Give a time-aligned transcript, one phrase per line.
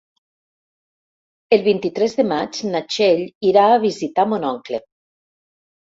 [1.59, 4.85] El vint-i-tres de maig na Txell irà a visitar mon oncle.